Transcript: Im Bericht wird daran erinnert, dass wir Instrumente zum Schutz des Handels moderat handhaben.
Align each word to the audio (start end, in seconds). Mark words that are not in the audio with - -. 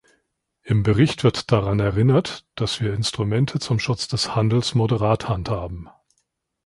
Im 0.63 0.81
Bericht 0.81 1.23
wird 1.23 1.51
daran 1.51 1.79
erinnert, 1.79 2.47
dass 2.55 2.81
wir 2.81 2.91
Instrumente 2.95 3.59
zum 3.59 3.77
Schutz 3.77 4.07
des 4.07 4.35
Handels 4.35 4.73
moderat 4.73 5.29
handhaben. 5.29 5.89